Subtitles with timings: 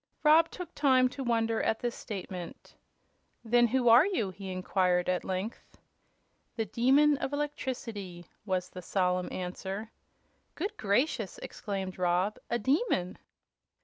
[0.23, 2.75] Rob took time to wonder at this statement.
[3.45, 5.77] "Then who are you?" he inquired, at length.
[6.55, 9.91] "The Demon of Electricity," was the solemn answer.
[10.55, 13.19] "Good gracious!" exclaimed Rob, "a demon!"